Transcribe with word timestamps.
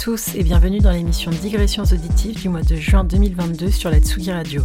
Tous 0.00 0.34
et 0.34 0.42
bienvenue 0.42 0.78
dans 0.78 0.92
l'émission 0.92 1.30
Digressions 1.30 1.82
auditives 1.82 2.40
du 2.40 2.48
mois 2.48 2.62
de 2.62 2.74
juin 2.74 3.04
2022 3.04 3.70
sur 3.70 3.90
la 3.90 3.98
Tsugi 3.98 4.32
Radio. 4.32 4.62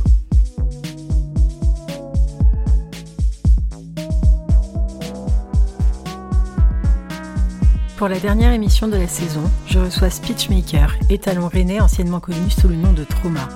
Pour 7.97 8.07
la 8.07 8.17
dernière 8.17 8.53
émission 8.53 8.87
de 8.87 8.95
la 8.95 9.09
saison, 9.09 9.43
je 9.67 9.79
reçois 9.79 10.09
Speechmaker, 10.09 10.95
étalon 11.09 11.49
rennais 11.49 11.81
anciennement 11.81 12.21
connu 12.21 12.49
sous 12.49 12.69
le 12.69 12.75
nom 12.77 12.93
de 12.93 13.03
Trauma. 13.03 13.49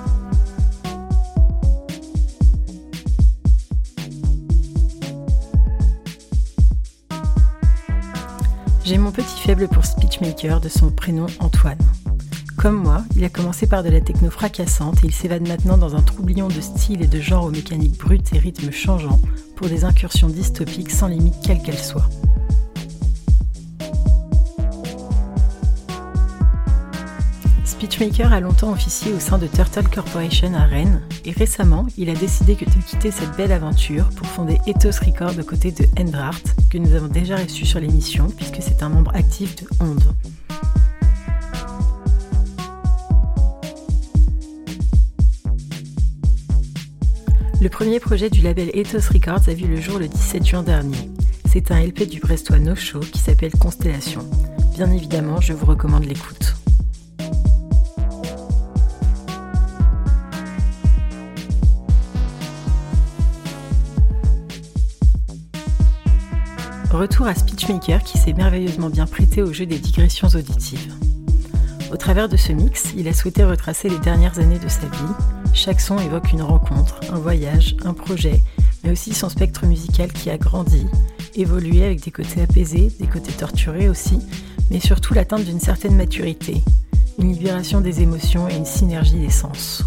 J'ai 8.89 8.97
mon 8.97 9.11
petit 9.11 9.39
faible 9.41 9.67
pour 9.67 9.85
Speechmaker 9.85 10.59
de 10.59 10.67
son 10.67 10.89
prénom 10.89 11.27
Antoine. 11.37 11.77
Comme 12.57 12.77
moi, 12.77 13.03
il 13.15 13.23
a 13.23 13.29
commencé 13.29 13.67
par 13.67 13.83
de 13.83 13.89
la 13.89 14.01
techno 14.01 14.31
fracassante 14.31 15.03
et 15.03 15.05
il 15.05 15.13
s'évade 15.13 15.47
maintenant 15.47 15.77
dans 15.77 15.95
un 15.95 16.01
troublion 16.01 16.47
de 16.47 16.59
style 16.59 17.03
et 17.03 17.07
de 17.07 17.19
genre 17.19 17.45
aux 17.45 17.51
mécaniques 17.51 17.99
brutes 17.99 18.33
et 18.33 18.39
rythmes 18.39 18.71
changeants 18.71 19.21
pour 19.55 19.67
des 19.67 19.85
incursions 19.85 20.27
dystopiques 20.27 20.89
sans 20.89 21.05
limite 21.05 21.35
quelle 21.43 21.61
qu'elle 21.61 21.77
soit. 21.77 22.09
Speechmaker 27.79 28.33
a 28.33 28.41
longtemps 28.41 28.73
officié 28.73 29.13
au 29.13 29.21
sein 29.21 29.37
de 29.37 29.47
Turtle 29.47 29.87
Corporation 29.87 30.53
à 30.53 30.65
Rennes 30.65 31.01
et 31.23 31.31
récemment, 31.31 31.87
il 31.97 32.09
a 32.09 32.13
décidé 32.13 32.55
de 32.55 32.65
quitter 32.65 33.09
cette 33.09 33.37
belle 33.37 33.53
aventure 33.53 34.09
pour 34.17 34.27
fonder 34.27 34.57
Ethos 34.67 34.99
Records 35.05 35.39
aux 35.39 35.45
côtés 35.45 35.71
de 35.71 35.85
Endrart, 35.97 36.41
que 36.69 36.77
nous 36.77 36.93
avons 36.93 37.07
déjà 37.07 37.37
reçu 37.37 37.65
sur 37.65 37.79
l'émission 37.79 38.27
puisque 38.35 38.61
c'est 38.61 38.83
un 38.83 38.89
membre 38.89 39.15
actif 39.15 39.55
de 39.55 39.67
Onde. 39.79 40.03
Le 47.61 47.69
premier 47.69 48.01
projet 48.01 48.29
du 48.29 48.41
label 48.41 48.71
Ethos 48.73 49.13
Records 49.13 49.47
a 49.47 49.53
vu 49.53 49.67
le 49.67 49.79
jour 49.79 49.99
le 49.99 50.09
17 50.09 50.45
juin 50.45 50.63
dernier. 50.63 51.09
C'est 51.49 51.71
un 51.71 51.81
LP 51.81 52.09
du 52.09 52.19
Brestois 52.19 52.59
No 52.59 52.75
Show 52.75 52.99
qui 52.99 53.19
s'appelle 53.19 53.53
Constellation. 53.53 54.29
Bien 54.75 54.91
évidemment, 54.91 55.39
je 55.39 55.53
vous 55.53 55.65
recommande 55.65 56.03
l'écoute. 56.03 56.58
Retour 66.99 67.27
à 67.27 67.33
Speechmaker 67.33 68.03
qui 68.03 68.17
s'est 68.17 68.33
merveilleusement 68.33 68.89
bien 68.89 69.05
prêté 69.05 69.41
au 69.41 69.53
jeu 69.53 69.65
des 69.65 69.79
digressions 69.79 70.27
auditives. 70.27 70.93
Au 71.93 71.95
travers 71.95 72.27
de 72.27 72.35
ce 72.35 72.51
mix, 72.51 72.91
il 72.97 73.07
a 73.07 73.13
souhaité 73.13 73.45
retracer 73.45 73.87
les 73.87 73.99
dernières 73.99 74.37
années 74.37 74.59
de 74.59 74.67
sa 74.67 74.81
vie. 74.81 75.13
Chaque 75.53 75.79
son 75.79 75.97
évoque 75.97 76.33
une 76.33 76.41
rencontre, 76.41 76.99
un 77.09 77.17
voyage, 77.17 77.77
un 77.85 77.93
projet, 77.93 78.41
mais 78.83 78.91
aussi 78.91 79.13
son 79.13 79.29
spectre 79.29 79.65
musical 79.65 80.11
qui 80.11 80.29
a 80.29 80.37
grandi, 80.37 80.87
évolué 81.35 81.85
avec 81.85 82.03
des 82.03 82.11
côtés 82.11 82.41
apaisés, 82.41 82.91
des 82.99 83.07
côtés 83.07 83.31
torturés 83.31 83.87
aussi, 83.87 84.19
mais 84.69 84.81
surtout 84.81 85.13
l'atteinte 85.13 85.45
d'une 85.45 85.61
certaine 85.61 85.95
maturité, 85.95 86.61
une 87.17 87.31
libération 87.31 87.79
des 87.79 88.01
émotions 88.01 88.49
et 88.49 88.57
une 88.57 88.65
synergie 88.65 89.21
des 89.21 89.29
sens. 89.29 89.85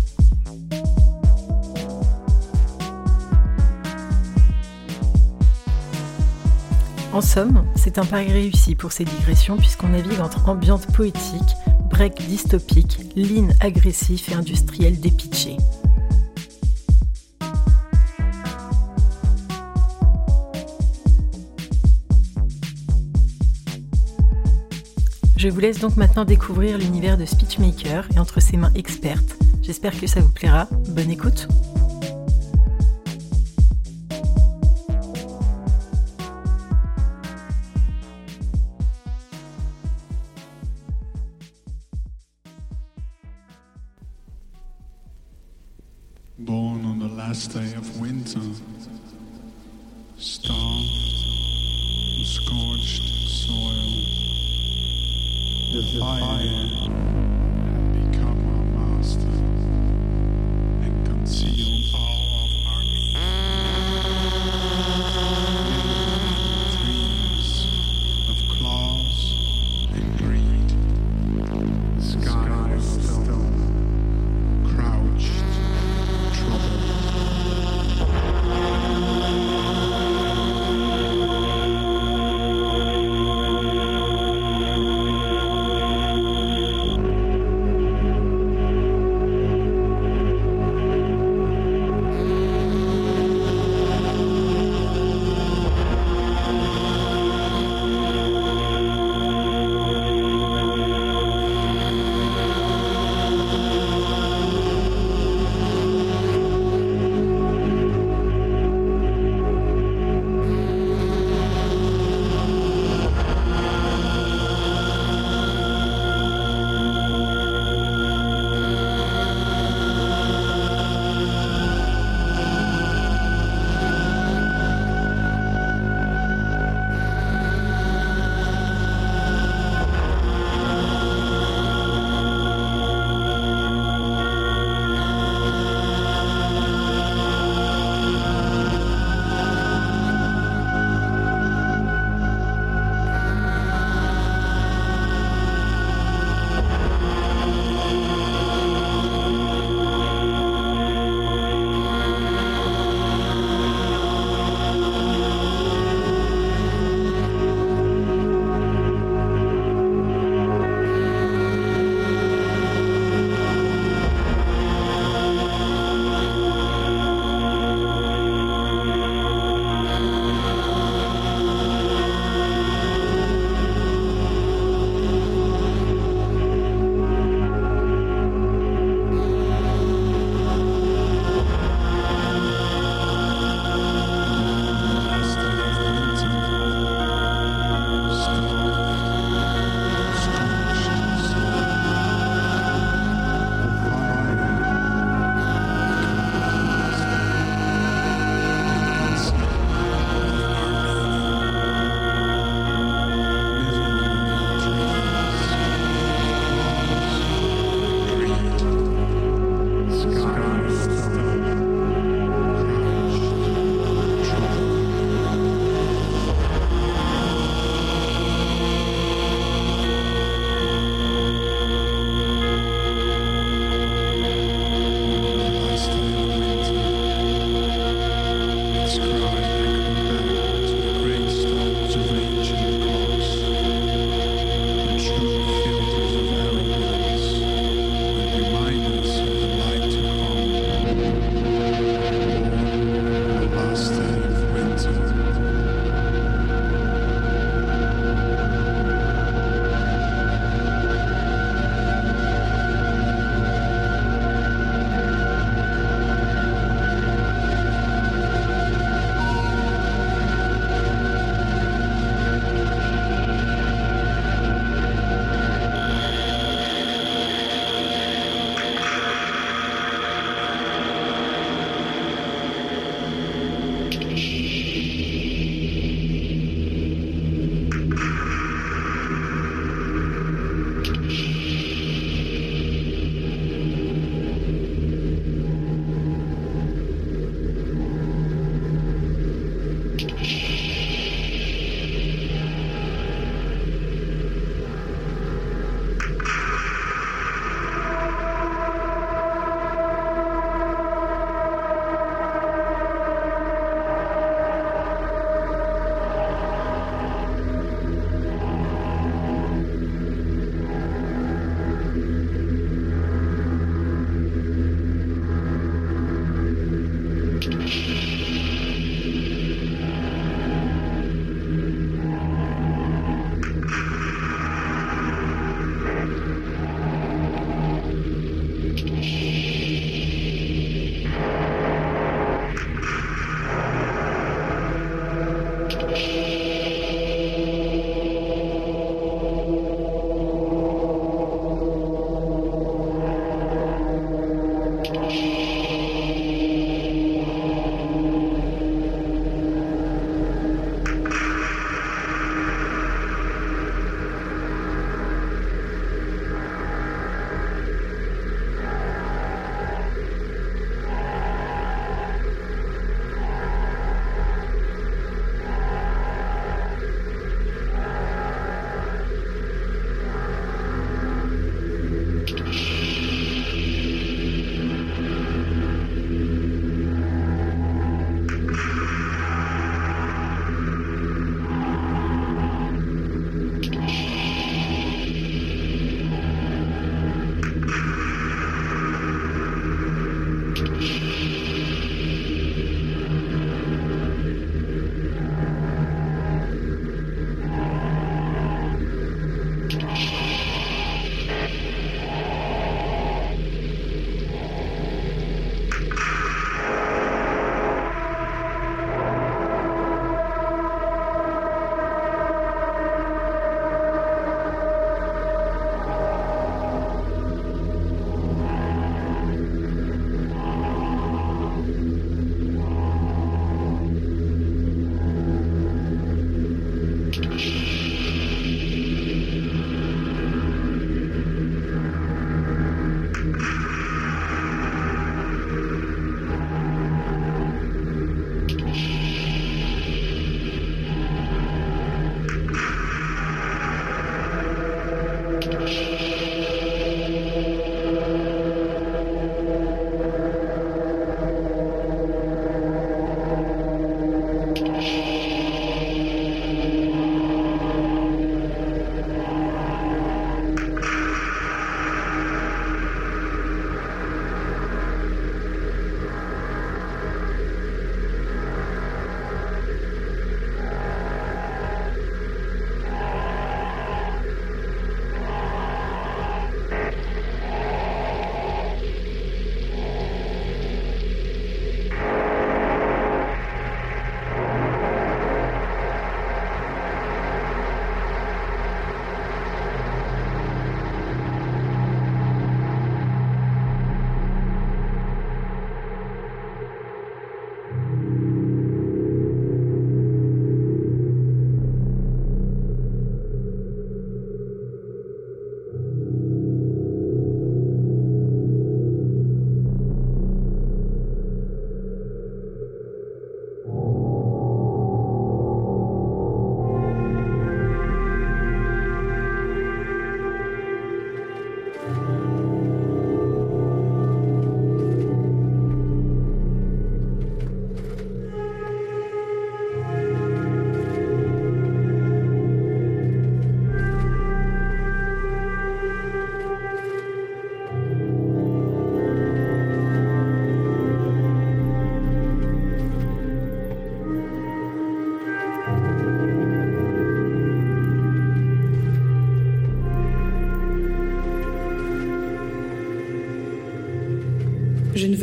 En 7.12 7.20
somme, 7.20 7.66
c'est 7.74 7.98
un 7.98 8.06
pari 8.06 8.32
réussi 8.32 8.74
pour 8.74 8.90
ces 8.90 9.04
digressions 9.04 9.58
puisqu'on 9.58 9.88
navigue 9.88 10.20
entre 10.20 10.48
ambiance 10.48 10.86
poétique, 10.86 11.56
break 11.90 12.26
dystopique, 12.26 13.00
lean 13.14 13.48
agressif 13.60 14.30
et 14.30 14.34
industriel 14.34 14.98
dépitché. 14.98 15.58
Je 25.36 25.48
vous 25.48 25.60
laisse 25.60 25.80
donc 25.80 25.96
maintenant 25.96 26.24
découvrir 26.24 26.78
l'univers 26.78 27.18
de 27.18 27.26
Speechmaker 27.26 28.06
et 28.14 28.20
entre 28.20 28.40
ses 28.40 28.56
mains 28.56 28.72
expertes. 28.74 29.36
J'espère 29.60 30.00
que 30.00 30.06
ça 30.06 30.20
vous 30.20 30.30
plaira. 30.30 30.66
Bonne 30.88 31.10
écoute! 31.10 31.48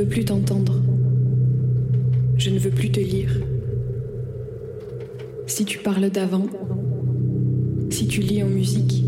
Plus 0.10 0.26
t'entendre. 0.26 0.82
Je 2.38 2.50
ne 2.50 2.58
veux 2.58 2.72
plus 2.72 2.92
te 2.92 3.00
lire. 3.00 3.30
Si 5.46 5.66
tu 5.66 5.78
parles 5.78 6.10
d'avant, 6.10 6.48
si 7.90 8.08
tu 8.08 8.22
lis 8.22 8.42
en 8.42 8.48
musique, 8.48 9.04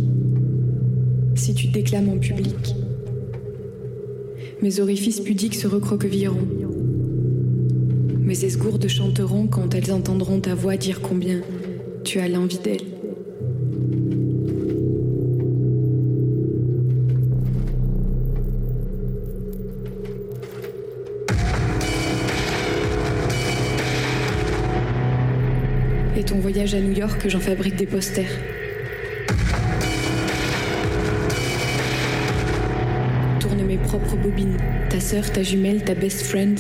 si 1.36 1.54
tu 1.54 1.68
déclames 1.68 2.10
en 2.10 2.18
public, 2.18 2.76
mes 4.62 4.80
orifices 4.80 5.20
pudiques 5.20 5.56
se 5.56 5.68
recroquevilleront. 5.68 6.48
Mes 8.20 8.46
esgourdes 8.46 8.88
chanteront 8.88 9.48
quand 9.48 9.74
elles 9.74 9.92
entendront 9.92 10.40
ta 10.40 10.54
voix 10.54 10.78
dire 10.78 11.02
combien 11.02 11.42
tu 12.04 12.20
as 12.20 12.30
l'envie 12.30 12.60
d'elle. 12.60 12.86
Voyage 26.40 26.74
à 26.74 26.80
New 26.80 26.94
York, 26.94 27.28
j'en 27.28 27.40
fabrique 27.40 27.76
des 27.76 27.86
posters. 27.86 28.32
Tourne 33.40 33.64
mes 33.64 33.78
propres 33.78 34.16
bobines, 34.16 34.58
ta 34.90 35.00
sœur, 35.00 35.30
ta 35.32 35.44
jumelle, 35.44 35.84
ta 35.84 35.94
best 35.94 36.22
friend. 36.24 36.60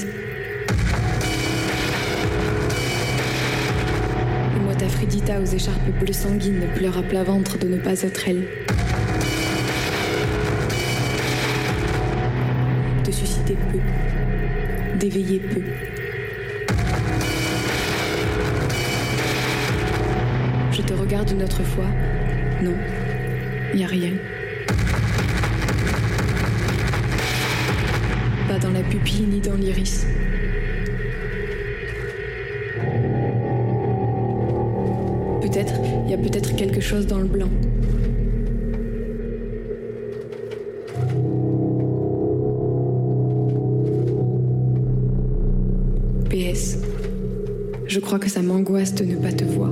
Et 4.55 4.59
moi, 4.63 4.75
ta 4.75 4.87
Fridita 4.87 5.39
aux 5.39 5.45
écharpes 5.45 5.89
bleues 5.99 6.13
sanguines 6.13 6.67
pleure 6.75 6.97
à 6.97 7.03
plat 7.03 7.23
ventre 7.23 7.57
de 7.57 7.67
ne 7.67 7.77
pas 7.77 8.01
être 8.01 8.27
elle. 8.27 8.43
De 13.05 13.11
susciter 13.11 13.55
peu, 13.71 13.79
d'éveiller 14.97 15.39
peu. 15.39 15.61
Te 21.55 21.63
regarde 21.63 21.63
une 21.63 21.63
autre 21.63 21.63
fois. 21.63 21.85
Non, 22.61 22.73
y 23.73 23.83
a 23.83 23.87
rien. 23.87 24.13
Pas 28.47 28.59
dans 28.59 28.71
la 28.71 28.83
pupille 28.83 29.25
ni 29.27 29.39
dans 29.39 29.55
l'iris. 29.55 30.05
Peut-être, 35.41 35.73
il 36.05 36.11
y 36.11 36.13
a 36.13 36.17
peut-être 36.17 36.55
quelque 36.55 36.81
chose 36.81 37.07
dans 37.07 37.19
le 37.19 37.25
blanc. 37.25 37.49
PS. 46.29 46.77
Je 47.87 47.99
crois 47.99 48.19
que 48.19 48.29
ça 48.29 48.41
m'angoisse 48.41 48.95
de 48.95 49.03
ne 49.03 49.15
pas 49.17 49.33
te 49.33 49.43
voir. 49.43 49.70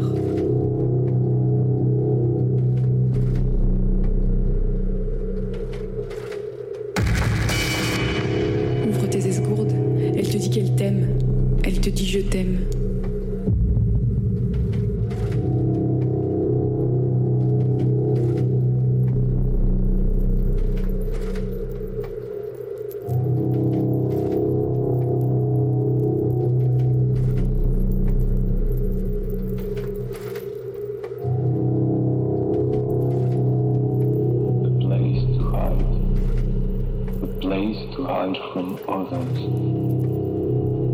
Others, 39.12 39.44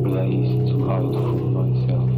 place 0.06 0.52
to 0.70 0.76
hide 0.88 1.14
from 1.14 1.40
myself, 1.60 2.10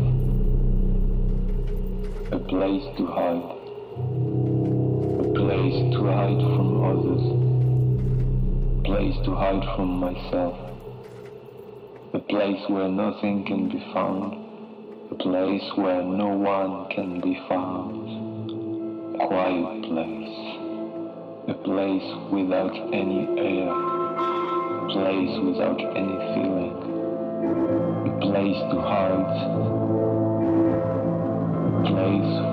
a 2.32 2.40
place 2.40 2.86
to 2.98 3.06
hide, 3.08 3.50
a 5.20 5.28
place 5.34 5.78
to 5.94 6.00
hide 6.06 6.42
from 6.56 6.68
others, 6.92 7.26
A 8.78 8.82
place 8.84 9.18
to 9.26 9.32
hide 9.36 9.66
from 9.76 9.90
myself, 10.00 10.58
a 12.14 12.20
place 12.20 12.62
where 12.70 12.90
nothing 12.90 13.44
can 13.46 13.70
be 13.70 13.80
found, 13.94 14.34
a 15.12 15.16
place 15.16 15.72
where 15.76 16.04
no 16.04 16.30
one 16.30 16.90
can 16.90 17.20
be 17.22 17.36
found, 17.50 18.08
a 19.16 19.28
quiet 19.28 19.84
place. 19.84 20.64
A 21.48 21.54
place 21.54 22.04
without 22.30 22.76
any 22.94 23.26
air, 23.40 23.72
a 23.72 23.97
place 24.92 25.38
without 25.44 25.80
any 25.96 26.18
feeling, 26.34 26.74
a 28.08 28.14
place 28.24 28.60
to 28.72 28.78
hide, 28.80 29.12
a 31.76 31.92
place 31.92 32.47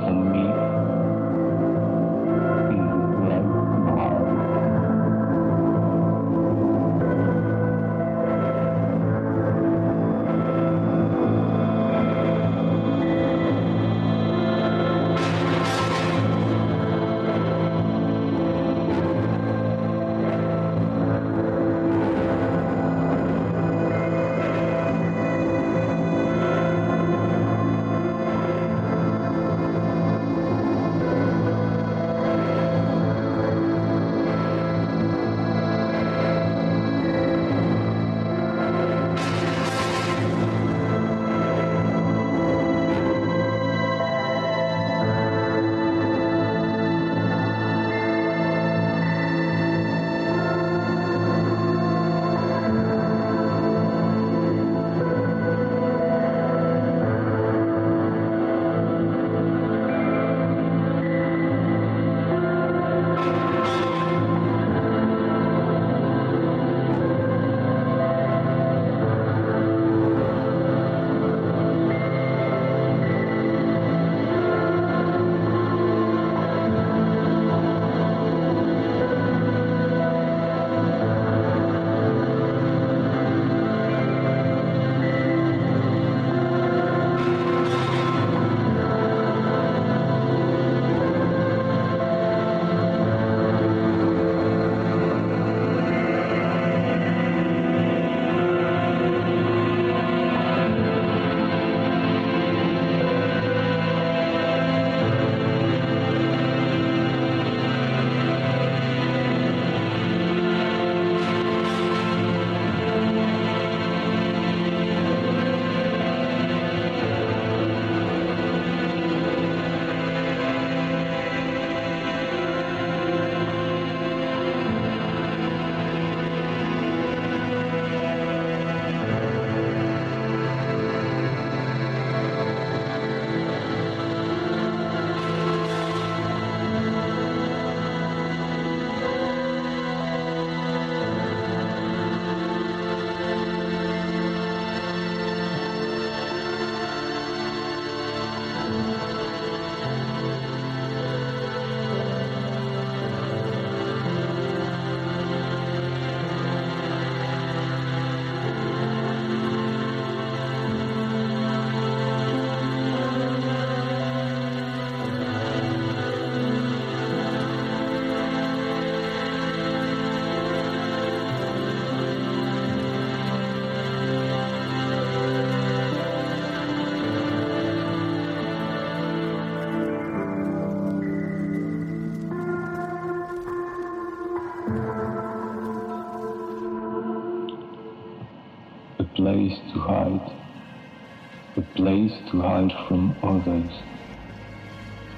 hide 192.45 192.73
from 192.87 193.17
others, 193.23 193.73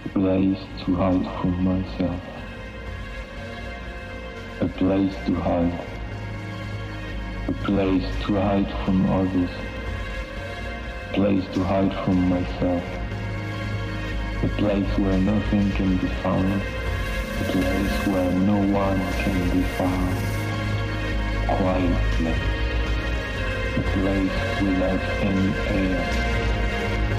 a 0.05 0.09
place 0.11 0.63
to 0.85 0.95
hide 0.95 1.27
from 1.41 1.55
myself, 1.65 2.23
a 4.61 4.69
place 4.81 5.15
to 5.27 5.35
hide, 5.35 5.77
a 7.49 7.53
place 7.65 8.07
to 8.25 8.35
hide 8.47 8.71
from 8.85 8.99
others, 9.11 9.51
a 11.03 11.15
place 11.15 11.45
to 11.55 11.65
hide 11.65 11.95
from 12.05 12.29
myself, 12.29 12.85
a 14.45 14.49
place 14.61 14.99
where 14.99 15.19
nothing 15.19 15.69
can 15.73 15.97
be 15.97 16.09
found, 16.23 16.63
a 17.43 17.45
place 17.57 17.97
where 18.07 18.33
no 18.53 18.59
one 18.83 19.01
can 19.25 19.39
be 19.51 19.63
found, 19.79 20.17
quiet 21.59 22.03
place 22.19 22.57
a 23.77 23.83
place 23.93 24.63
without 24.63 25.01
any 25.21 25.49
air, 25.69 26.36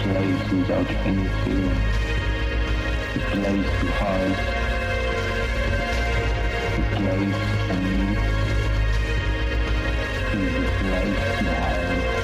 place 0.07 0.51
without 0.51 0.89
any 1.05 1.27
fear. 1.43 1.69
The 3.13 3.19
place 3.31 3.71
to 3.79 3.87
hide. 3.99 4.39
The 6.75 6.83
place 6.95 7.43
and 7.73 7.83
me. 7.97 8.07
The 10.31 10.39
blaze 10.79 11.25
to 11.39 11.45
hide. 11.55 12.16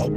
I'm 0.00 0.16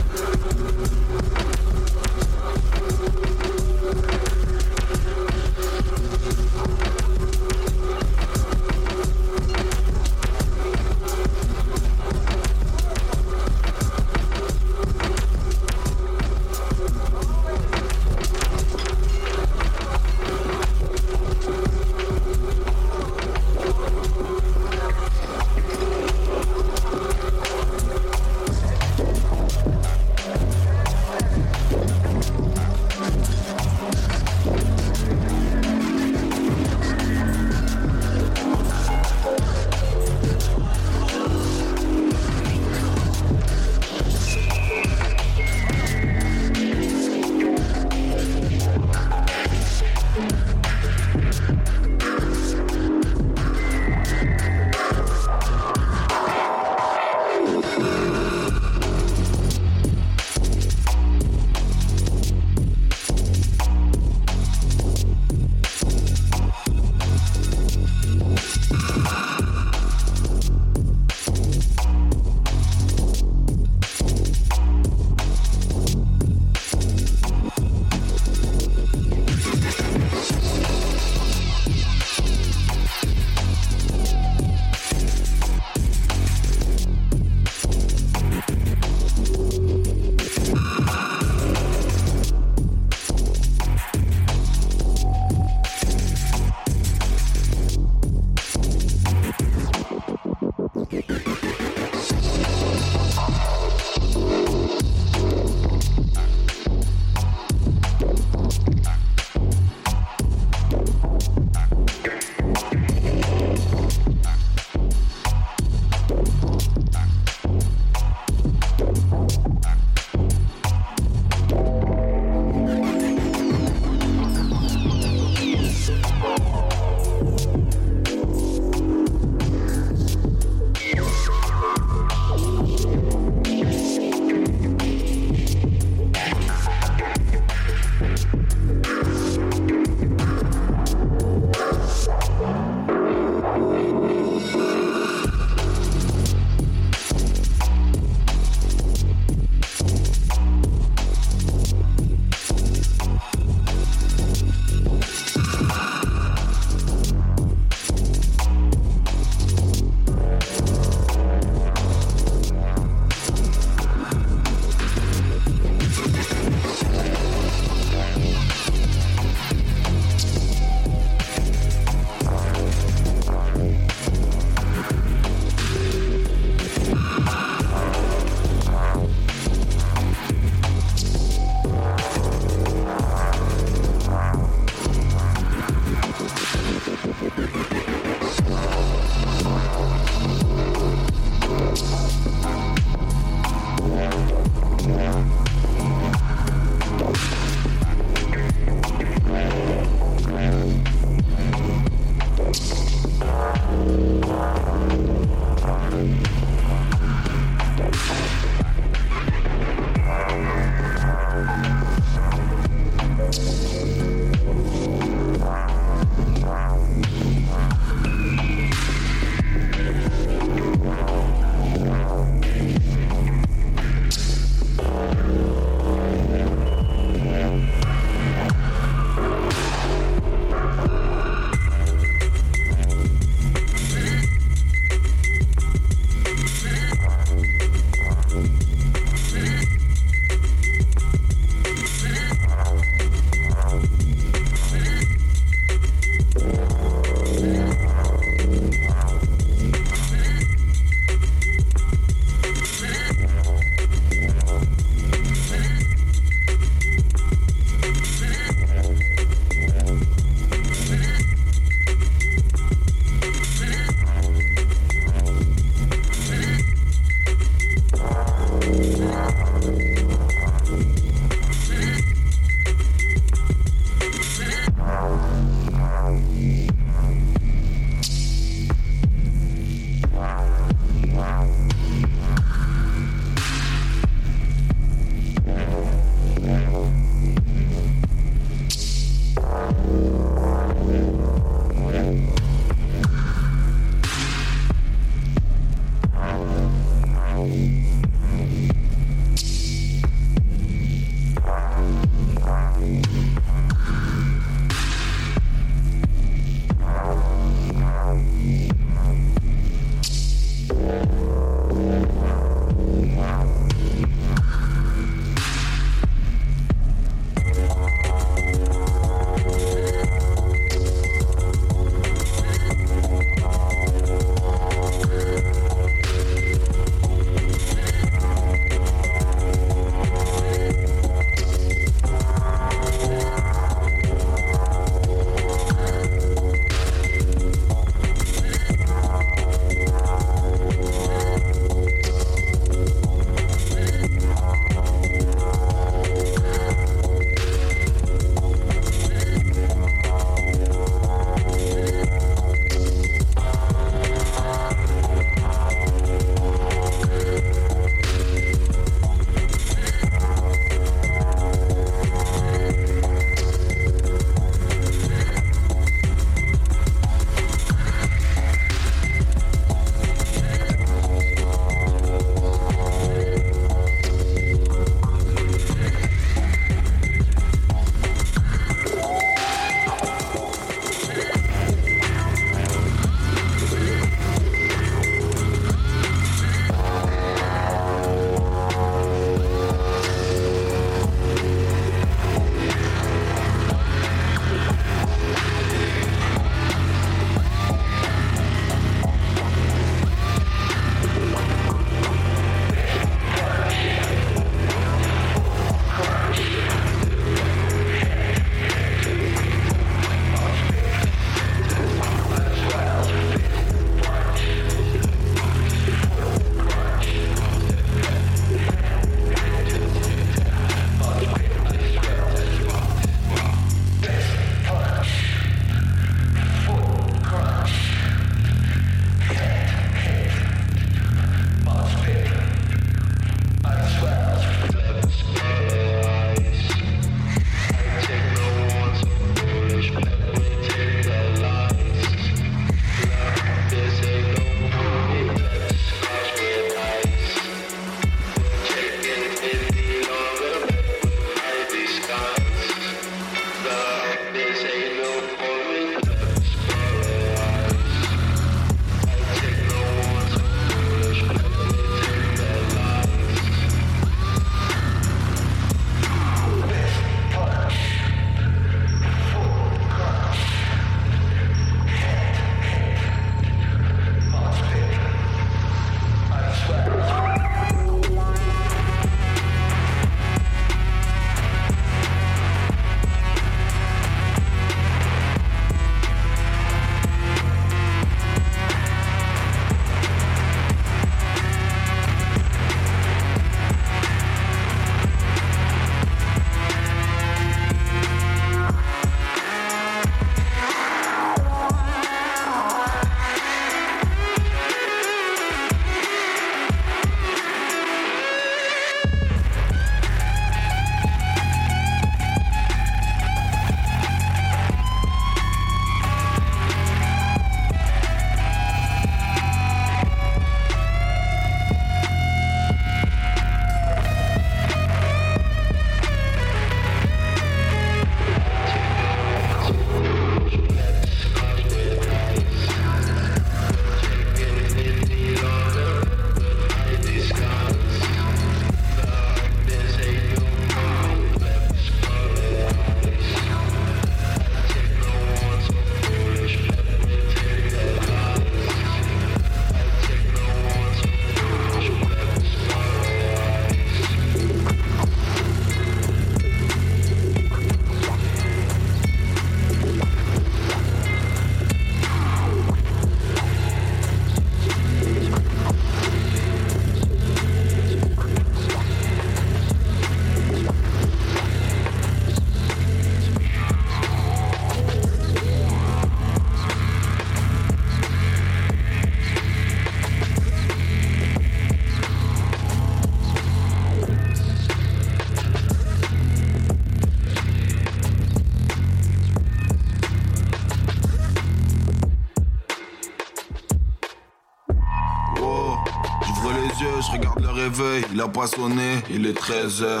a 598.24 598.28
pas 598.28 598.46
sonné, 598.46 599.02
il 599.10 599.26
est 599.26 599.38
13h. 599.38 600.00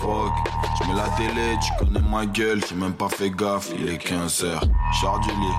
Fuck, 0.00 0.32
je 0.78 0.86
mets 0.86 0.94
la 0.94 1.08
télé, 1.16 1.58
tu 1.60 1.72
connais 1.78 2.00
ma 2.08 2.24
gueule, 2.24 2.62
j'ai 2.68 2.76
même 2.76 2.92
pas 2.92 3.08
fait 3.08 3.30
gaffe, 3.30 3.70
il 3.76 3.88
est 3.88 3.96
15h. 3.96 4.60
Char 5.00 5.18
du 5.18 5.30
lit, 5.30 5.58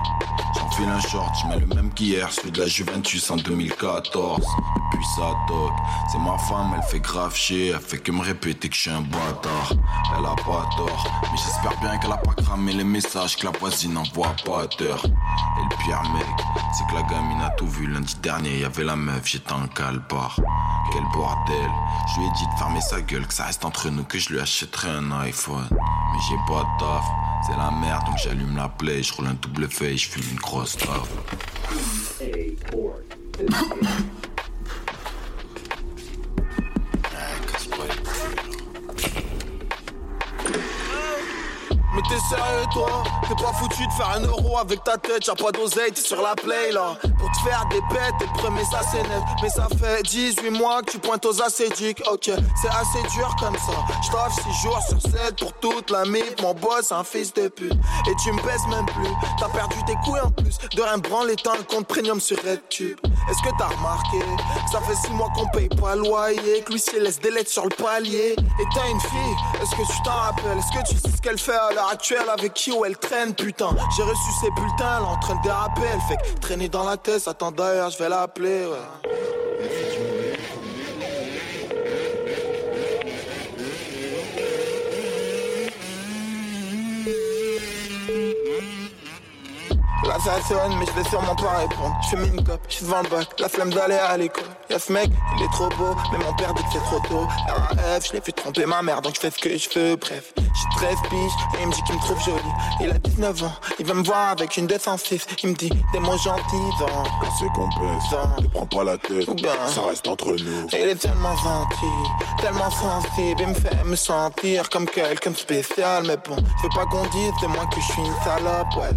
j'enfile 0.56 0.88
un 0.88 1.00
short, 1.00 1.34
je 1.42 1.48
mets 1.48 1.58
le 1.58 1.66
même 1.66 1.92
qu'hier, 1.92 2.32
celui 2.32 2.50
de 2.50 2.60
la 2.60 2.66
Juventus 2.66 3.30
en 3.30 3.36
2014. 3.36 4.40
Et 4.40 4.96
puis 4.96 5.04
ça 5.16 5.34
toque, 5.46 5.72
c'est 6.10 6.18
ma 6.18 6.38
femme, 6.38 6.72
elle 6.74 6.82
fait 6.84 7.00
grave 7.00 7.34
chier, 7.34 7.68
elle 7.68 7.80
fait 7.80 7.98
que 7.98 8.10
me 8.10 8.22
répéter 8.22 8.70
que 8.70 8.74
je 8.74 8.80
suis 8.80 8.90
un 8.90 9.02
bâtard. 9.02 9.72
Elle 10.16 10.24
a 10.24 10.34
pas 10.36 10.66
tort, 10.78 11.06
mais 11.30 11.36
j'espère 11.36 11.78
bien 11.80 11.98
qu'elle 11.98 12.12
a 12.12 12.16
pas 12.16 12.32
cramé 12.42 12.72
les 12.72 12.84
messages 12.84 13.36
que 13.36 13.44
la 13.44 13.52
voisine 13.58 13.98
envoie 13.98 14.34
pas 14.46 14.62
à 14.62 14.66
terre. 14.66 15.04
Et 15.04 15.62
le 15.62 15.84
pire 15.84 16.02
mec, 16.14 16.46
c'est 16.72 16.86
que 16.86 16.94
la 16.94 17.02
gamine 17.02 17.42
a 17.42 17.50
tout 17.50 17.68
vu 17.68 17.86
lundi 17.86 18.16
dernier, 18.22 18.60
y 18.60 18.64
avait 18.64 18.84
la 18.84 18.96
meuf, 18.96 19.26
j'étais 19.26 19.52
en 19.52 19.66
calbar. 19.66 20.40
Quel 20.92 21.04
bordel, 21.14 21.70
je 22.06 22.20
lui 22.20 22.26
ai 22.26 22.30
dit 22.32 22.46
de 22.46 22.58
fermer 22.58 22.80
sa 22.82 23.00
gueule, 23.00 23.26
que 23.26 23.32
ça 23.32 23.46
reste 23.46 23.64
entre 23.64 23.88
nous, 23.88 24.04
que 24.04 24.18
je 24.18 24.30
lui 24.30 24.40
achèterai 24.40 24.90
un 24.90 25.10
iPhone. 25.22 25.68
Mais 25.70 26.18
j'ai 26.28 26.36
pas 26.46 26.60
de 26.60 26.80
taf, 26.80 27.04
c'est 27.46 27.56
la 27.56 27.70
merde, 27.70 28.04
donc 28.04 28.18
j'allume 28.22 28.56
la 28.56 28.68
play, 28.68 29.02
je 29.02 29.14
roule 29.14 29.28
un 29.28 29.34
double 29.34 29.70
feuille, 29.70 29.96
je 29.96 30.10
fume 30.10 30.24
une 30.32 30.38
grosse 30.38 30.76
taf. 30.76 31.08
Mais 41.94 42.00
t'es 42.08 42.18
sérieux 42.20 42.66
toi? 42.72 43.02
T'es 43.28 43.34
pas 43.34 43.52
foutu 43.52 43.86
de 43.86 43.91
faire 43.96 44.10
un 44.16 44.20
euro 44.20 44.58
avec 44.58 44.82
ta 44.84 44.96
tête, 44.96 45.26
y'a 45.26 45.34
pas 45.34 45.52
d'oseille, 45.52 45.92
t'es 45.92 46.00
sur 46.00 46.22
la 46.22 46.34
play 46.34 46.72
là. 46.72 46.96
Pour 47.18 47.30
te 47.30 47.38
faire 47.48 47.64
des 47.70 47.80
bêtes, 47.94 48.14
le 48.20 48.26
premier 48.38 48.64
ça 48.64 48.80
c'est 48.90 49.02
net. 49.02 49.22
Mais 49.42 49.48
ça 49.48 49.68
fait 49.80 50.02
18 50.02 50.50
mois 50.50 50.82
que 50.82 50.92
tu 50.92 50.98
pointes 50.98 51.24
aux 51.26 51.42
acédiques 51.42 52.02
Ok, 52.10 52.24
c'est 52.26 52.68
assez 52.68 53.08
dur 53.14 53.34
comme 53.38 53.56
ça. 53.56 53.72
J't'offre 54.02 54.40
6 54.50 54.62
jours 54.62 54.80
sur 54.88 55.00
7 55.00 55.36
pour 55.38 55.52
toute 55.54 55.90
la 55.90 56.04
mif. 56.04 56.34
Mon 56.42 56.54
boss 56.54 56.92
un 56.92 57.04
fils 57.04 57.32
de 57.34 57.48
pute. 57.48 57.72
Et 57.72 58.14
tu 58.22 58.32
me 58.32 58.42
baisses 58.42 58.66
même 58.68 58.86
plus. 58.86 59.12
T'as 59.38 59.48
perdu 59.48 59.76
tes 59.86 59.94
couilles 60.04 60.20
en 60.20 60.30
plus. 60.30 60.58
De 60.74 60.82
rien 60.82 60.98
branler 60.98 61.36
t'as 61.42 61.52
un 61.52 61.62
compte 61.62 61.86
premium 61.86 62.20
sur 62.20 62.36
RedTube. 62.42 62.98
Est-ce 63.30 63.42
que 63.42 63.54
t'as 63.58 63.68
remarqué? 63.68 64.18
Ça 64.70 64.80
fait 64.80 64.96
6 65.06 65.12
mois 65.12 65.30
qu'on 65.34 65.46
paye 65.48 65.68
pas 65.68 65.94
le 65.94 66.02
loyer. 66.02 66.62
Que 66.62 66.72
laisse 66.98 67.20
des 67.20 67.30
lettres 67.30 67.50
sur 67.50 67.64
le 67.64 67.70
palier. 67.70 68.34
Et 68.36 68.64
t'as 68.74 68.88
une 68.88 69.00
fille, 69.00 69.36
est-ce 69.62 69.70
que 69.70 69.92
tu 69.92 70.02
t'en 70.02 70.10
rappelles? 70.12 70.58
Est-ce 70.58 70.78
que 70.78 70.88
tu 70.88 70.96
sais 70.96 71.16
ce 71.16 71.22
qu'elle 71.22 71.38
fait 71.38 71.54
à 71.54 71.72
l'heure 71.72 71.88
actuelle 71.90 72.28
avec 72.28 72.54
qui 72.54 72.72
où 72.72 72.84
elle 72.84 72.96
traîne 72.96 73.34
putain? 73.34 73.70
J'ai 73.96 74.02
reçu 74.02 74.32
ses 74.40 74.50
bulletins, 74.50 74.98
elle 74.98 75.04
est 75.04 75.06
en 75.06 75.18
train 75.18 75.34
de 75.36 75.42
déraper 75.42 75.82
Elle 75.92 76.00
fait 76.00 76.40
traîner 76.40 76.68
dans 76.68 76.84
la 76.84 76.96
tête, 76.96 77.26
attends 77.26 77.52
d'ailleurs 77.52 77.90
je 77.90 77.98
vais 77.98 78.08
l'appeler. 78.08 78.66
Ça 90.20 90.40
sonne 90.46 90.76
mais 90.78 90.86
je 90.86 90.92
vais 90.92 91.08
sûrement 91.08 91.34
pas 91.34 91.58
répondre 91.58 91.96
Je 92.04 92.16
fais 92.16 92.26
une 92.28 92.44
cop, 92.44 92.60
je 92.68 92.74
suis 92.74 92.84
devant 92.84 93.02
le 93.02 93.08
bac, 93.08 93.28
la 93.38 93.48
flemme 93.48 93.72
d'aller 93.72 93.96
à 93.96 94.16
l'école 94.16 94.44
Y'a 94.70 94.78
ce 94.78 94.92
mec, 94.92 95.10
il 95.36 95.42
est 95.42 95.48
trop 95.52 95.68
beau, 95.70 95.96
mais 96.12 96.18
mon 96.24 96.32
père 96.34 96.54
dit 96.54 96.62
que 96.62 96.68
c'est 96.72 96.78
trop 96.84 97.00
tôt 97.00 97.26
RAF, 97.48 98.06
je 98.06 98.12
l'ai 98.12 98.20
fait 98.20 98.32
tromper 98.32 98.66
ma 98.66 98.82
mère 98.82 99.02
donc 99.02 99.14
je 99.16 99.20
fais 99.20 99.30
ce 99.30 99.38
que 99.38 99.56
je 99.56 99.68
veux 99.78 99.96
Bref, 99.96 100.32
j'ai 100.36 100.86
13 100.86 100.96
piges 101.10 101.18
et 101.58 101.62
il 101.62 101.66
me 101.66 101.72
dit 101.72 101.82
qu'il 101.82 101.94
me 101.96 102.00
trouve 102.00 102.22
jolie 102.24 102.38
Il 102.80 102.90
a 102.90 102.98
19 102.98 103.42
ans, 103.42 103.52
il 103.78 103.86
veut 103.86 103.94
me 103.94 104.04
voir 104.04 104.28
avec 104.30 104.56
une 104.56 104.66
206 104.66 105.26
Il 105.42 105.50
me 105.50 105.54
dit 105.54 105.70
des 105.92 105.98
mots 105.98 106.16
gentils 106.18 106.56
dans 106.78 106.86
Quand 106.86 107.32
c'est 107.38 107.52
complexe, 107.52 108.04
ne 108.42 108.46
prends 108.48 108.66
pas 108.66 108.84
la 108.84 108.98
tête, 108.98 109.26
Ou 109.28 109.34
bien. 109.34 109.52
ça 109.66 109.82
reste 109.88 110.06
entre 110.06 110.32
nous. 110.32 110.66
Il 110.72 110.88
est 110.88 110.94
tellement 110.94 111.36
gentil, 111.36 112.40
tellement 112.40 112.70
sensible, 112.70 113.40
il 113.40 113.48
me 113.48 113.54
fait 113.54 113.84
me 113.84 113.96
sentir 113.96 114.68
comme 114.70 114.86
quelqu'un 114.86 115.30
de 115.30 115.36
spécial. 115.36 116.04
Mais 116.06 116.16
bon, 116.16 116.36
je 116.36 116.62
veux 116.62 116.68
pas 116.74 116.86
qu'on 116.86 117.02
dise 117.08 117.32
de 117.42 117.46
moi 117.48 117.64
que 117.66 117.80
je 117.80 117.92
suis 117.92 118.02
une 118.02 118.14
salope, 118.24 118.76
ouais. 118.76 118.90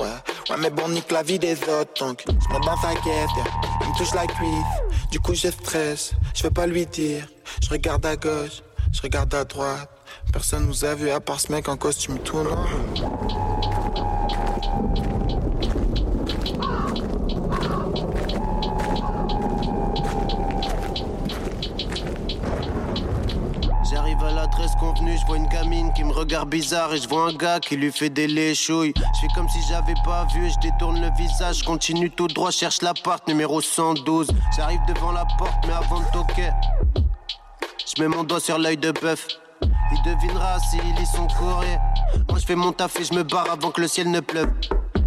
Ouais, 0.00 0.56
mais 0.58 0.70
bon, 0.70 0.88
nique 0.88 1.10
la 1.10 1.22
vie 1.22 1.38
des 1.38 1.52
autres, 1.64 1.92
donc 2.00 2.24
je 2.26 2.32
me 2.32 2.64
dans 2.64 2.76
sa 2.80 2.94
guette, 2.94 3.28
il 3.82 3.88
me 3.88 3.98
touche 3.98 4.14
la 4.14 4.26
cuisse. 4.26 5.10
Du 5.10 5.20
coup, 5.20 5.34
je 5.34 5.48
stresse, 5.48 6.12
je 6.34 6.42
vais 6.42 6.50
pas 6.50 6.66
lui 6.66 6.86
dire. 6.86 7.26
Je 7.62 7.68
regarde 7.68 8.06
à 8.06 8.16
gauche, 8.16 8.62
je 8.92 9.02
regarde 9.02 9.34
à 9.34 9.44
droite. 9.44 9.90
Personne 10.32 10.66
nous 10.66 10.84
a 10.84 10.94
vu 10.94 11.10
à 11.10 11.20
part 11.20 11.40
ce 11.40 11.52
mec 11.52 11.68
en 11.68 11.76
costume 11.76 12.18
tout 12.20 12.42
noir. 12.42 12.66
L'adresse 24.50 24.74
convenue, 24.80 25.16
je 25.16 25.24
vois 25.26 25.36
une 25.36 25.46
gamine 25.46 25.92
qui 25.92 26.02
me 26.02 26.12
regarde 26.12 26.48
bizarre 26.48 26.92
et 26.92 26.98
je 26.98 27.08
vois 27.08 27.28
un 27.28 27.32
gars 27.32 27.60
qui 27.60 27.76
lui 27.76 27.92
fait 27.92 28.10
des 28.10 28.26
léchouilles. 28.26 28.92
Je 28.96 29.20
fais 29.20 29.28
comme 29.32 29.48
si 29.48 29.62
j'avais 29.68 29.94
pas 30.04 30.26
vu 30.34 30.44
et 30.46 30.50
je 30.50 30.58
détourne 30.58 31.00
le 31.00 31.08
visage, 31.16 31.62
continue 31.62 32.10
tout 32.10 32.26
droit, 32.26 32.50
cherche 32.50 32.82
l'appart 32.82 33.26
numéro 33.28 33.60
112. 33.60 34.28
J'arrive 34.56 34.80
devant 34.88 35.12
la 35.12 35.24
porte 35.38 35.64
mais 35.68 35.72
avant 35.72 36.00
de 36.00 36.04
toquer, 36.12 36.50
je 36.96 38.02
mets 38.02 38.08
mon 38.08 38.24
doigt 38.24 38.40
sur 38.40 38.58
l'œil 38.58 38.76
de 38.76 38.90
bœuf. 38.90 39.28
Il 39.62 40.02
devinera 40.02 40.58
s'il 40.58 40.82
lit 40.96 41.06
son 41.06 41.28
courrier. 41.28 41.78
Moi 42.28 42.40
je 42.40 42.44
fais 42.44 42.56
mon 42.56 42.72
taf 42.72 42.98
et 42.98 43.04
je 43.04 43.14
me 43.14 43.22
barre 43.22 43.52
avant 43.52 43.70
que 43.70 43.80
le 43.80 43.86
ciel 43.86 44.10
ne 44.10 44.18
pleuve. 44.18 44.50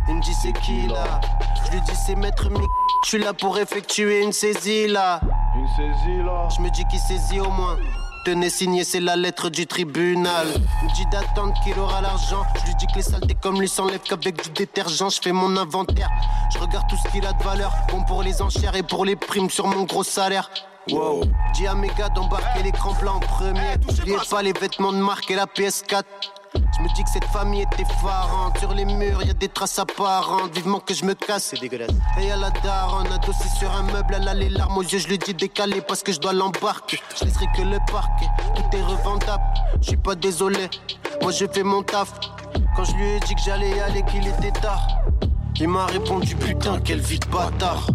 Il 0.08 0.16
me 0.16 0.22
dit 0.22 0.34
c'est 0.42 0.54
qui 0.54 0.88
là? 0.88 1.20
Je 1.66 1.72
lui 1.72 1.82
dis 1.82 1.96
c'est 2.06 2.16
maître 2.16 2.50
Mick. 2.50 2.70
Je 3.04 3.10
suis 3.10 3.20
là 3.20 3.34
pour 3.34 3.58
effectuer 3.58 4.24
une 4.24 4.32
saisie 4.32 4.88
là. 4.88 5.20
Une 5.58 5.68
saisie 5.68 6.24
là. 6.24 6.48
Je 6.56 6.62
me 6.62 6.70
dis 6.70 6.86
qu'il 6.86 7.00
saisit 7.00 7.42
au 7.42 7.50
moins. 7.50 7.78
Tenez 8.24 8.50
signé, 8.50 8.86
c'est 8.86 9.02
la 9.02 9.18
lettre 9.18 9.50
du 9.50 9.68
tribunal. 9.68 10.48
Il 10.82 10.88
me 10.88 10.94
dit 10.96 11.06
d'attendre 11.12 11.54
qu'il 11.62 11.78
aura 11.78 12.00
l'argent. 12.00 12.46
Je 12.56 12.68
lui 12.68 12.76
dis 12.76 12.88
que 12.88 12.96
les 12.96 13.02
saletés 13.02 13.36
comme 13.36 13.60
lui 13.60 13.68
s'enlèvent 13.68 14.00
qu'avec 14.00 14.42
du 14.42 14.50
détergent. 14.52 15.10
Je 15.10 15.20
fais 15.22 15.34
mon 15.34 15.58
inventaire. 15.58 16.10
Je 16.54 16.58
regarde 16.58 16.88
tout 16.88 16.96
ce 16.96 17.12
qu'il 17.12 17.26
a 17.26 17.34
de 17.34 17.44
valeur. 17.44 17.74
Bon 17.90 18.02
pour 18.04 18.24
les 18.24 18.42
enchères 18.42 18.76
et 18.76 18.84
pour 18.84 19.04
les 19.04 19.18
primes 19.18 19.50
sur 19.50 19.68
mon 19.68 19.84
gros 19.84 20.04
salaire. 20.06 20.50
Wow. 20.90 21.26
Dis 21.54 21.68
à 21.68 21.76
mes 21.76 21.90
gars 21.90 22.10
d'embarquer 22.10 22.64
l'écran 22.64 22.94
plat 22.94 23.12
en 23.12 23.20
premier. 23.20 23.76
N'oubliez 23.86 24.18
pas 24.30 24.42
les 24.42 24.54
vêtements 24.54 24.94
de 24.94 25.00
marque 25.00 25.30
et 25.30 25.36
la 25.36 25.46
PS4. 25.46 26.04
Je 26.76 26.82
me 26.82 26.88
dis 26.96 27.04
que 27.04 27.10
cette 27.10 27.26
famille 27.26 27.62
est 27.62 27.80
effarante. 27.80 28.58
Sur 28.58 28.74
les 28.74 28.86
murs, 28.86 29.22
y 29.24 29.30
a 29.30 29.34
des 29.34 29.48
traces 29.48 29.78
apparentes. 29.80 30.54
Vivement 30.56 30.80
que 30.80 30.94
je 30.94 31.06
me 31.06 31.14
casse, 31.14 31.46
c'est 31.52 31.60
dégueulasse. 31.60 31.92
Et 32.20 32.28
y'a 32.28 32.38
la 32.38 32.50
daronne, 32.50 33.08
adossée 33.12 33.50
sur 33.60 33.72
un 33.72 33.84
meuble. 33.84 34.16
Elle 34.20 34.28
a 34.28 34.34
les 34.34 34.50
larmes 34.50 34.78
aux 34.78 34.84
yeux, 34.84 35.00
je 35.00 35.08
lui 35.08 35.18
dis 35.18 35.34
décalé 35.34 35.82
parce 35.82 36.02
que 36.02 36.12
je 36.12 36.20
dois 36.20 36.34
l'embarquer. 36.34 37.00
Je 37.20 37.26
laisserai 37.26 37.46
que 37.56 37.62
le 37.62 37.78
parquet, 37.92 38.28
tout 38.56 38.78
est 38.78 38.82
revendable. 38.82 39.44
Je 39.82 39.90
suis 39.90 39.98
pas 39.98 40.16
désolé, 40.16 40.70
moi 41.22 41.32
je 41.32 41.46
fais 41.46 41.64
mon 41.64 41.84
taf. 41.84 42.12
Quand 42.76 42.86
je 42.86 42.94
lui 42.94 43.06
ai 43.06 43.20
dit 43.20 43.36
que 43.36 43.42
j'allais 43.42 43.70
y 43.70 43.80
aller, 43.80 44.04
qu'il 44.04 44.28
était 44.28 44.52
tard, 44.60 44.88
il 45.60 45.68
m'a 45.68 45.86
répondu 45.86 46.36
putain, 46.36 46.80
quelle 46.80 47.02
vie 47.02 47.20
de 47.20 47.28
bâtard. 47.28 47.88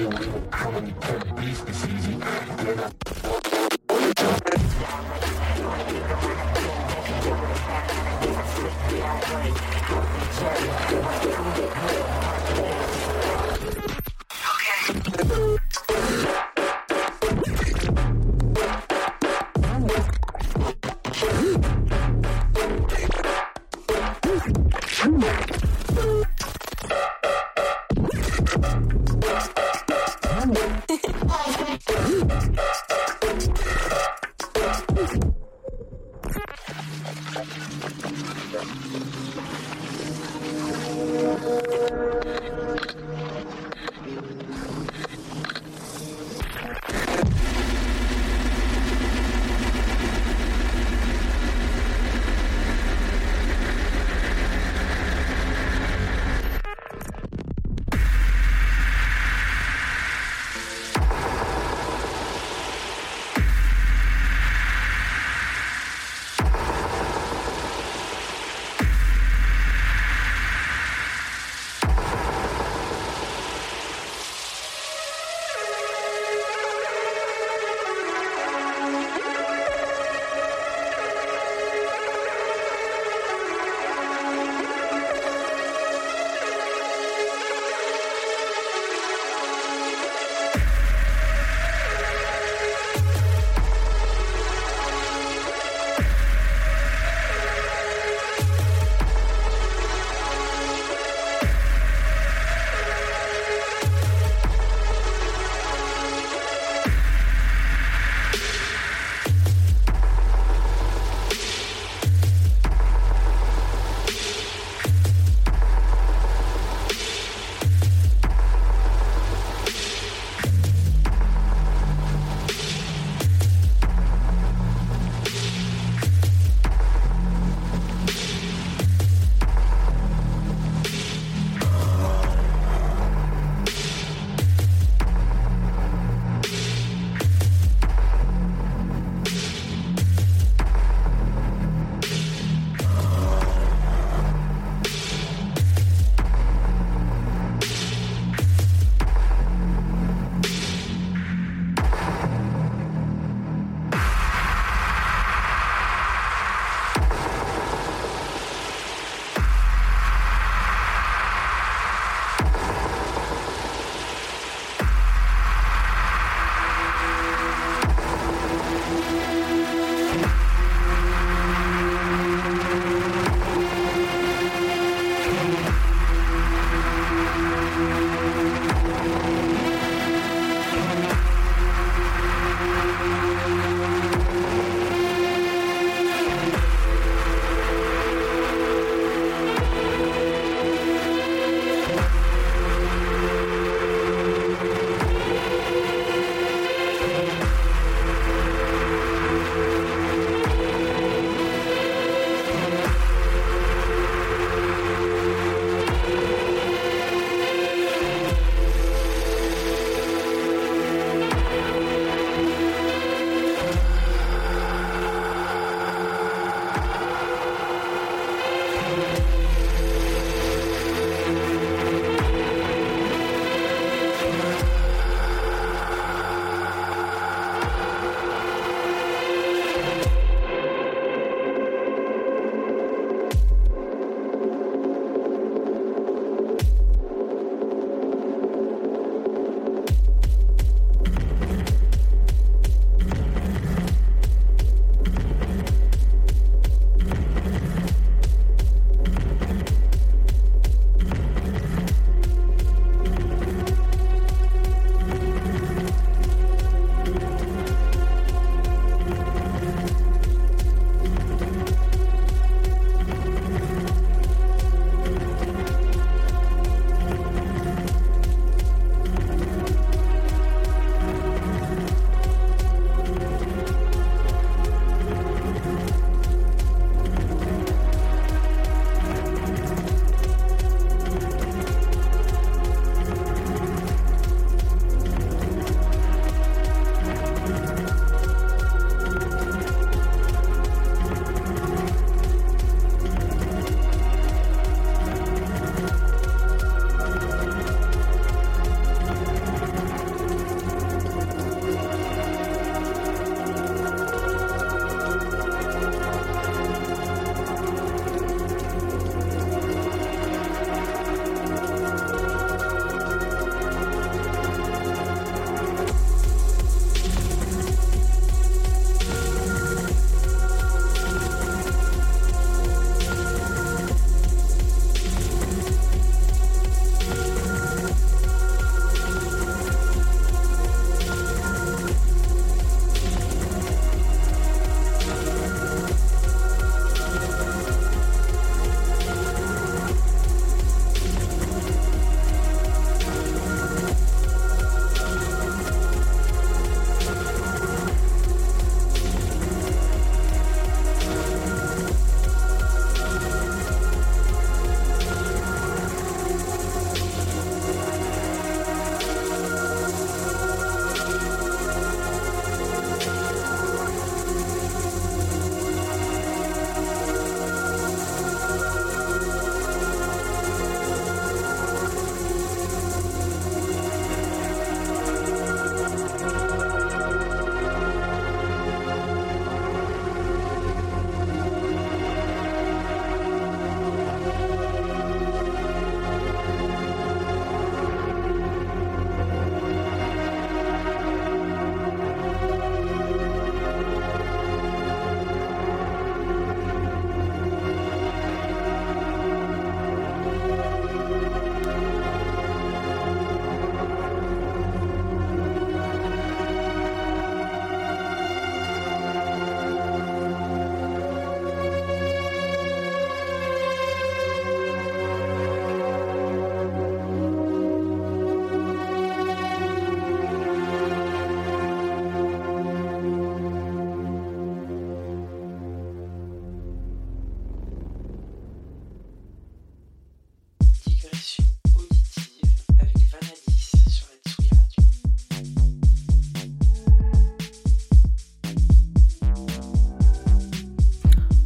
deal 0.00 0.08
with 0.08 0.50
chronic 0.50 0.98
pet 1.00 1.36
beef 1.36 1.66
diseases. 1.66 2.99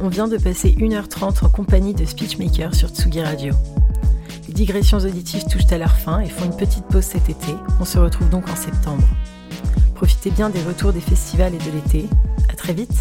On 0.05 0.09
vient 0.09 0.27
de 0.27 0.37
passer 0.37 0.69
1h30 0.69 1.43
en 1.43 1.49
compagnie 1.49 1.95
de 1.95 2.05
Speechmaker 2.05 2.75
sur 2.75 2.89
Tsugi 2.89 3.23
Radio. 3.23 3.55
Les 4.47 4.53
digressions 4.53 4.99
auditives 4.99 5.45
touchent 5.45 5.71
à 5.71 5.79
leur 5.79 5.97
fin 5.97 6.19
et 6.19 6.29
font 6.29 6.45
une 6.45 6.55
petite 6.55 6.85
pause 6.85 7.05
cet 7.05 7.27
été. 7.27 7.55
On 7.79 7.85
se 7.85 7.97
retrouve 7.97 8.29
donc 8.29 8.47
en 8.47 8.55
septembre. 8.55 9.03
Profitez 9.95 10.29
bien 10.29 10.51
des 10.51 10.61
retours 10.61 10.93
des 10.93 11.01
festivals 11.01 11.55
et 11.55 11.57
de 11.57 11.71
l'été. 11.71 12.05
À 12.49 12.55
très 12.55 12.73
vite! 12.73 12.91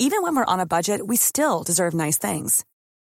Even 0.00 0.20
when 0.22 0.34
we're 0.34 0.44
on 0.48 0.58
a 0.58 0.66
budget, 0.66 1.06
we 1.06 1.16
still 1.16 1.62
deserve 1.64 1.94
nice 1.94 2.18
things. 2.18 2.64